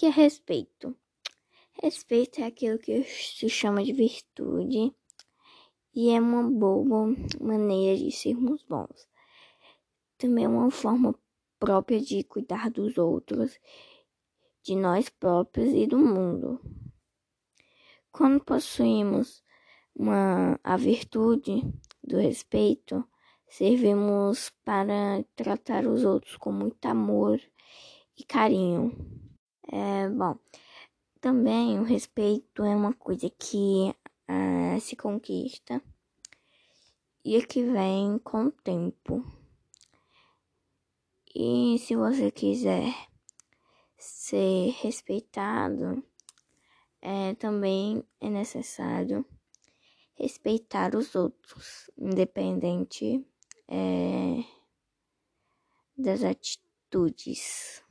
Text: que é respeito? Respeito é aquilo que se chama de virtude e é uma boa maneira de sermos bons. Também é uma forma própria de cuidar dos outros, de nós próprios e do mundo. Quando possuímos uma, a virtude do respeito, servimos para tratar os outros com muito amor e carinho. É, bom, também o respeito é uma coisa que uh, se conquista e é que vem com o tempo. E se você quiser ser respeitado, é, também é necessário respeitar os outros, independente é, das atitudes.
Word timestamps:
que 0.00 0.06
é 0.06 0.08
respeito? 0.08 0.96
Respeito 1.82 2.40
é 2.40 2.44
aquilo 2.44 2.78
que 2.78 3.04
se 3.04 3.50
chama 3.50 3.84
de 3.84 3.92
virtude 3.92 4.94
e 5.94 6.08
é 6.08 6.18
uma 6.18 6.42
boa 6.42 7.14
maneira 7.38 7.98
de 7.98 8.10
sermos 8.10 8.62
bons. 8.62 9.06
Também 10.16 10.46
é 10.46 10.48
uma 10.48 10.70
forma 10.70 11.14
própria 11.58 12.00
de 12.00 12.24
cuidar 12.24 12.70
dos 12.70 12.96
outros, 12.96 13.60
de 14.62 14.74
nós 14.74 15.10
próprios 15.10 15.70
e 15.74 15.86
do 15.86 15.98
mundo. 15.98 16.58
Quando 18.10 18.42
possuímos 18.42 19.44
uma, 19.94 20.58
a 20.64 20.78
virtude 20.78 21.60
do 22.02 22.16
respeito, 22.16 23.06
servimos 23.46 24.48
para 24.64 25.22
tratar 25.36 25.86
os 25.86 26.06
outros 26.06 26.38
com 26.38 26.50
muito 26.50 26.86
amor 26.86 27.38
e 28.16 28.24
carinho. 28.24 29.19
É, 29.72 30.08
bom, 30.08 30.36
também 31.20 31.78
o 31.78 31.84
respeito 31.84 32.64
é 32.64 32.74
uma 32.74 32.92
coisa 32.92 33.30
que 33.30 33.94
uh, 34.28 34.80
se 34.80 34.96
conquista 34.96 35.80
e 37.24 37.36
é 37.36 37.42
que 37.42 37.62
vem 37.62 38.18
com 38.18 38.46
o 38.46 38.50
tempo. 38.50 39.24
E 41.32 41.78
se 41.78 41.94
você 41.94 42.32
quiser 42.32 42.92
ser 43.96 44.70
respeitado, 44.80 46.02
é, 47.00 47.34
também 47.34 48.02
é 48.20 48.28
necessário 48.28 49.24
respeitar 50.14 50.96
os 50.96 51.14
outros, 51.14 51.88
independente 51.96 53.24
é, 53.68 54.44
das 55.96 56.24
atitudes. 56.24 57.84